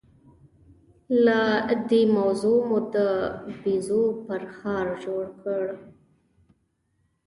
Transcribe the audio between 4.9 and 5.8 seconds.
جوړ کړ.